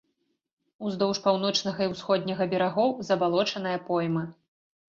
Уздоўж 0.89 1.19
паўночнага 1.25 1.81
і 1.89 1.91
ўсходняга 1.93 2.47
берагоў 2.55 2.97
забалочаная 3.11 3.77
пойма. 3.93 4.29